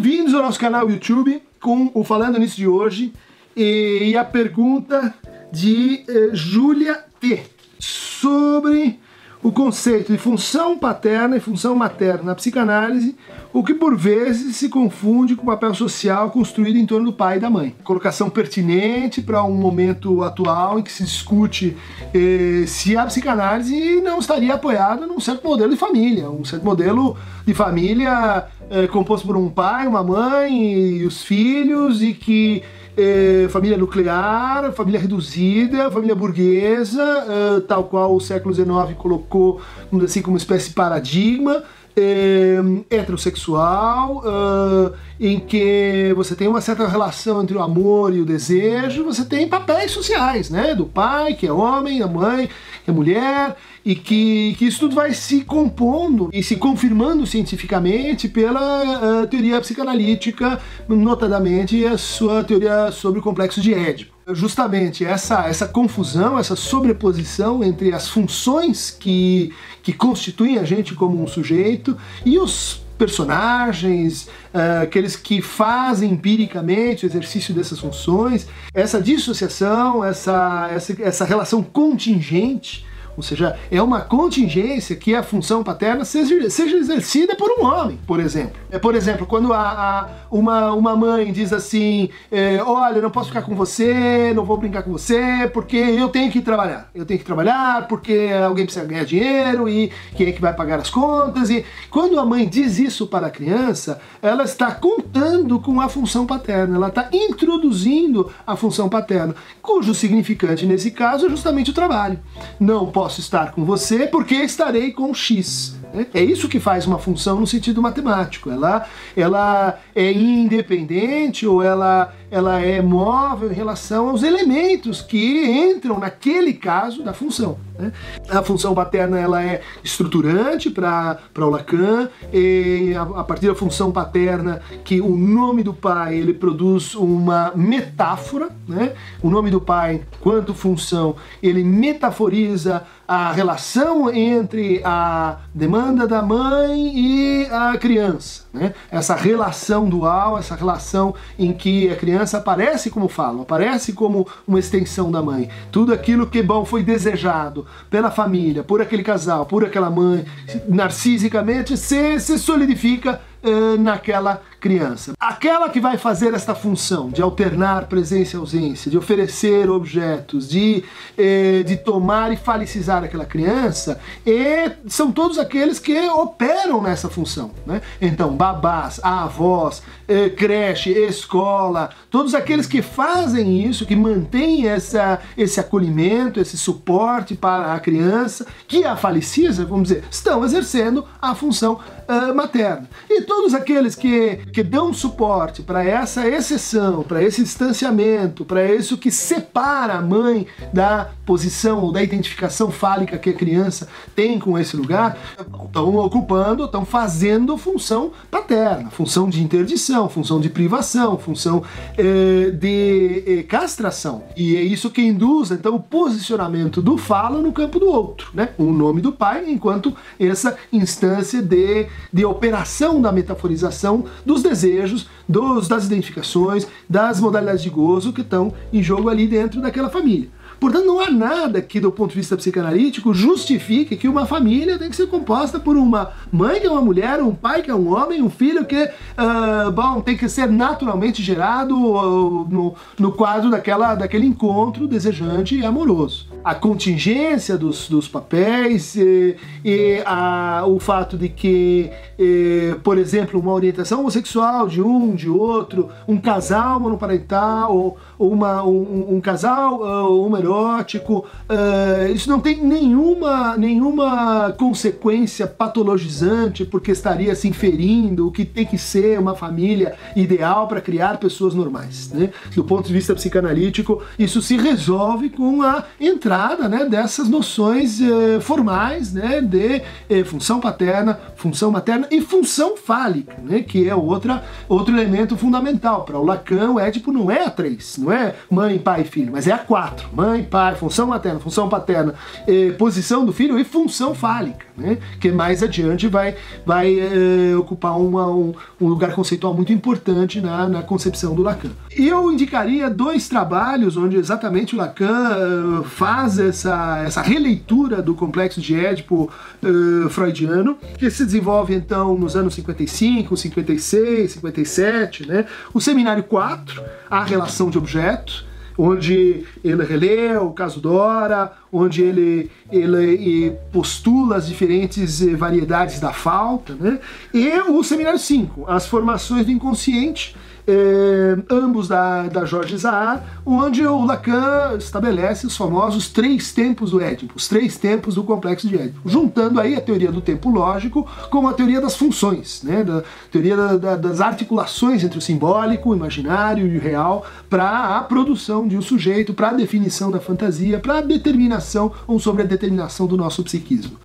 [0.00, 3.12] Bem-vindos ao nosso canal YouTube com o Falando Nisso de hoje
[3.56, 5.12] e a pergunta
[5.50, 7.42] de eh, Júlia T
[7.80, 9.00] sobre
[9.42, 13.16] o conceito de função paterna e função materna na psicanálise,
[13.52, 17.38] o que por vezes se confunde com o papel social construído em torno do pai
[17.38, 17.74] e da mãe.
[17.82, 21.76] Colocação pertinente para um momento atual em que se discute
[22.14, 27.16] eh, se a psicanálise não estaria apoiada num certo modelo de família, um certo modelo
[27.44, 32.62] de família eh, composto por um pai, uma mãe e os filhos, e que
[32.98, 38.68] é, família nuclear, família reduzida, família burguesa, é, tal qual o século XIX
[38.98, 39.60] colocou
[40.02, 41.62] assim, como uma espécie de paradigma,
[41.96, 42.56] é,
[42.90, 49.04] heterossexual, uh, em que você tem uma certa relação entre o amor e o desejo,
[49.04, 50.76] você tem papéis sociais, né?
[50.76, 52.48] Do pai, que é homem, da mãe,
[52.90, 59.22] é mulher, e que, que isso tudo vai se compondo e se confirmando cientificamente pela
[59.22, 64.14] uh, teoria psicanalítica, notadamente a sua teoria sobre o complexo de Édipo.
[64.30, 71.22] Justamente essa, essa confusão, essa sobreposição entre as funções que, que constituem a gente como
[71.22, 79.00] um sujeito e os personagens, uh, aqueles que fazem empiricamente o exercício dessas funções, essa
[79.00, 82.84] dissociação, essa, essa, essa relação contingente
[83.18, 87.98] ou seja, é uma contingência que a função paterna seja, seja exercida por um homem,
[88.06, 88.52] por exemplo.
[88.70, 93.30] É, por exemplo, quando a, a uma, uma mãe diz assim: é, Olha, não posso
[93.30, 96.90] ficar com você, não vou brincar com você, porque eu tenho que trabalhar.
[96.94, 100.78] Eu tenho que trabalhar porque alguém precisa ganhar dinheiro e quem é que vai pagar
[100.78, 101.50] as contas.
[101.50, 106.24] E quando a mãe diz isso para a criança, ela está contando com a função
[106.24, 112.20] paterna, ela está introduzindo a função paterna, cujo significante nesse caso é justamente o trabalho.
[112.60, 115.78] Não posso posso estar com você porque estarei com X.
[116.12, 118.50] É isso que faz uma função no sentido matemático.
[118.50, 125.98] Ela, ela é independente ou ela, ela é móvel em relação aos elementos que entram
[125.98, 127.58] naquele caso da função.
[127.78, 127.92] Né?
[128.28, 133.90] A função paterna ela é estruturante para o Lacan, e a, a, partir da função
[133.90, 138.92] paterna que o nome do pai ele produz uma metáfora, né?
[139.22, 146.92] o nome do pai, quanto função, ele metaforiza a relação entre a demanda da mãe
[146.94, 148.42] e a criança.
[148.52, 148.74] Né?
[148.90, 154.58] Essa relação dual, essa relação em que a criança aparece como falo, aparece como uma
[154.58, 155.48] extensão da mãe.
[155.72, 160.26] Tudo aquilo que bom foi desejado pela família, por aquele casal, por aquela mãe,
[160.68, 165.12] narcisicamente, se, se solidifica uh, naquela criança.
[165.18, 170.84] Aquela que vai fazer esta função de alternar presença e ausência, de oferecer objetos, de,
[171.16, 177.50] eh, de tomar e falicizar aquela criança, e são todos aqueles que operam nessa função.
[177.66, 177.80] Né?
[178.00, 185.60] Então, babás, avós, eh, creche, escola, todos aqueles que fazem isso, que mantêm essa, esse
[185.60, 191.80] acolhimento, esse suporte para a criança, que a faliciza, vamos dizer, estão exercendo a função
[192.08, 192.88] uh, materna.
[193.08, 198.96] E todos aqueles que, que dão suporte para essa exceção, para esse distanciamento, para isso
[198.96, 204.58] que separa a mãe da posição ou da identificação fálica que a criança tem com
[204.58, 211.62] esse lugar, estão ocupando, estão fazendo função paterna, função de interdição, função de privação, função
[211.96, 214.24] eh, de eh, castração.
[214.36, 218.50] E é isso que induz então o posicionamento do falo no campo do outro, né?
[218.56, 224.04] O nome do pai enquanto essa instância de de operação da metaforização
[224.38, 229.60] dos desejos, dos, das identificações, das modalidades de gozo que estão em jogo ali dentro
[229.60, 230.28] daquela família.
[230.60, 234.90] Portanto, não há nada que, do ponto de vista psicanalítico, justifique que uma família tem
[234.90, 237.94] que ser composta por uma mãe que é uma mulher, um pai que é um
[237.94, 243.50] homem, um filho que, uh, bom, tem que ser naturalmente gerado uh, no, no quadro
[243.50, 246.26] daquela, daquele encontro desejante e amoroso.
[246.44, 253.38] A contingência dos, dos papéis e, e a, o fato de que, e, por exemplo,
[253.38, 257.76] uma orientação homossexual de um, de outro, um casal monoparental,
[258.18, 266.92] ou, uma, um, um casal uh, uh, isso não tem nenhuma, nenhuma consequência patologizante porque
[266.92, 272.10] estaria se inferindo o que tem que ser uma família ideal para criar pessoas normais.
[272.12, 272.30] Né?
[272.54, 278.40] Do ponto de vista psicanalítico, isso se resolve com a entrada né, dessas noções uh,
[278.40, 284.44] formais né, de uh, função paterna, função materna e função fálica, né, que é outra,
[284.68, 286.04] outro elemento fundamental.
[286.04, 289.32] Para o Lacan, o Édipo não é a três, não é mãe, pai e filho,
[289.32, 290.08] mas é a quatro.
[290.12, 292.14] Mãe, mãe, pai, função materna, função paterna,
[292.46, 294.98] eh, posição do filho e função fálica, né?
[295.20, 300.68] que mais adiante vai, vai eh, ocupar uma, um, um, lugar conceitual muito importante na,
[300.68, 301.70] na concepção do Lacan.
[301.90, 308.60] Eu indicaria dois trabalhos onde exatamente o Lacan uh, faz essa, essa releitura do complexo
[308.60, 309.30] de Édipo
[309.62, 315.46] uh, freudiano, que se desenvolve então nos anos 55, 56, 57, né?
[315.74, 318.47] o Seminário 4, A Relação de Objeto,
[318.78, 326.12] onde ele relê o caso Dora, onde ele, ele postula as diferentes eh, variedades da
[326.12, 327.00] falta, né?
[327.34, 330.36] e o Seminário 5, As Formações do Inconsciente,
[330.68, 337.00] eh, ambos da, da Jorge Zahar, onde o Lacan estabelece os famosos três tempos do
[337.00, 341.08] Édipo, os três tempos do complexo de Édipo, juntando aí a teoria do tempo lógico
[341.30, 345.90] com a teoria das funções, né, da teoria da, da, das articulações entre o simbólico,
[345.90, 350.20] o imaginário e o real, para a produção de um sujeito, para a definição da
[350.20, 353.96] fantasia, para a determinação ou sobre a determinação do nosso psiquismo.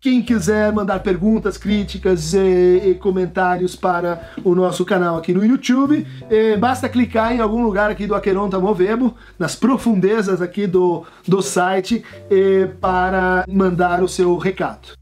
[0.00, 6.06] Quem quiser mandar perguntas, críticas e, e, comentários para o nosso canal aqui no YouTube,
[6.30, 11.42] eh, basta clicar em algum lugar aqui do Aqueronta Movebo, nas profundezas aqui do, do
[11.42, 14.96] site, eh, para mandar o seu recado.